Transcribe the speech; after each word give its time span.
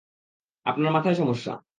আপনার 0.65 0.91
মাথায় 0.91 1.15
সমস্যা। 1.15 1.61